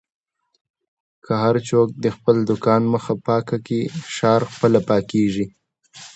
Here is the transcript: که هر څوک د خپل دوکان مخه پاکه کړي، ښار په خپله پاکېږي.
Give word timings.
که 1.25 1.33
هر 1.43 1.55
څوک 1.69 1.87
د 2.03 2.05
خپل 2.15 2.35
دوکان 2.49 2.81
مخه 2.93 3.13
پاکه 3.25 3.57
کړي، 3.65 3.81
ښار 4.15 4.41
په 4.45 4.51
خپله 4.53 4.79
پاکېږي. 4.89 5.45